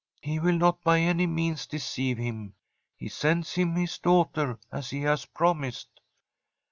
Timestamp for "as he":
4.71-5.01